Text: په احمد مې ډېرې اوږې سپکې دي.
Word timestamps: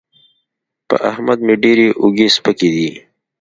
په 0.87 0.95
احمد 1.11 1.39
مې 1.45 1.55
ډېرې 1.63 1.87
اوږې 2.01 2.27
سپکې 2.35 2.69
دي. 2.75 2.89